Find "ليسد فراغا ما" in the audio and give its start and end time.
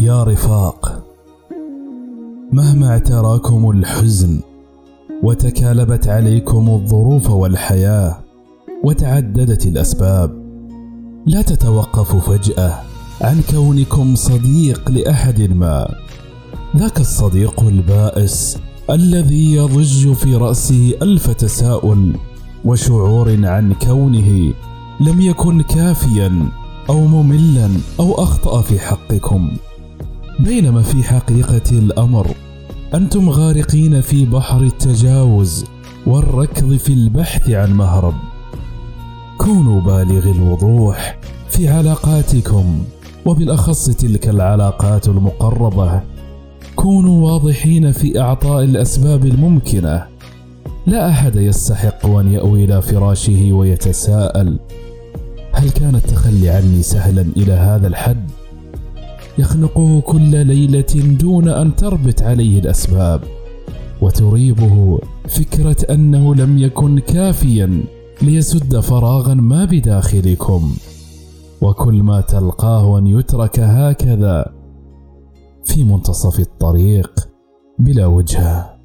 68.22-69.64